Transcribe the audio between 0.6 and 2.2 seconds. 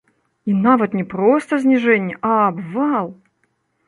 нават не проста зніжэнне,